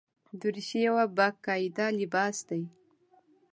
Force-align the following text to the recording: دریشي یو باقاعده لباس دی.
دریشي 0.41 0.79
یو 0.87 0.95
باقاعده 1.17 1.85
لباس 1.99 2.37
دی. 2.47 2.61